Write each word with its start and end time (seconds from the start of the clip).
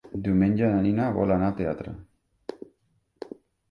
Diumenge 0.27 0.69
na 0.71 0.79
Nina 0.85 1.11
vol 1.19 1.35
anar 1.37 1.51
al 1.51 1.55
teatre. 1.63 1.97